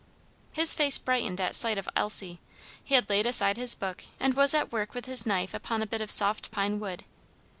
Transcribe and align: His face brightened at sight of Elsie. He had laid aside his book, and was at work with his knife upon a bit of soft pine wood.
His 0.51 0.73
face 0.73 0.97
brightened 0.97 1.39
at 1.39 1.55
sight 1.55 1.77
of 1.77 1.87
Elsie. 1.95 2.39
He 2.83 2.95
had 2.95 3.07
laid 3.07 3.27
aside 3.27 3.55
his 3.55 3.75
book, 3.75 4.05
and 4.19 4.33
was 4.33 4.55
at 4.55 4.71
work 4.71 4.95
with 4.95 5.05
his 5.05 5.27
knife 5.27 5.53
upon 5.53 5.83
a 5.83 5.85
bit 5.85 6.01
of 6.01 6.09
soft 6.09 6.49
pine 6.49 6.79
wood. 6.79 7.03